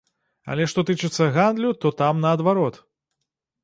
Але 0.53 0.63
што 0.73 0.85
тычыцца 0.91 1.29
гандлю, 1.37 1.69
то 1.85 1.95
там 2.03 2.15
наадварот. 2.27 2.85